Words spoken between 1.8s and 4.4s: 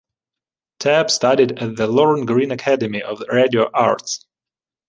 Lorne Greene Academy of Radio Arts.